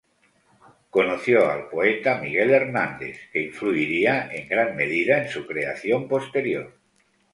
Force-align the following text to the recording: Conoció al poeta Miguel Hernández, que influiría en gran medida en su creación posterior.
Conoció 0.95 1.43
al 1.49 1.61
poeta 1.73 2.15
Miguel 2.21 2.49
Hernández, 2.55 3.19
que 3.31 3.43
influiría 3.43 4.31
en 4.31 4.49
gran 4.49 4.75
medida 4.75 5.21
en 5.21 5.29
su 5.29 5.45
creación 5.45 6.07
posterior. 6.07 6.73